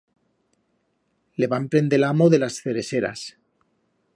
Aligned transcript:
Le 1.43 1.49
va 1.51 1.59
emprender 1.65 1.99
l'amo 1.99 2.31
de 2.35 2.39
las 2.45 2.59
cereseras. 2.65 3.27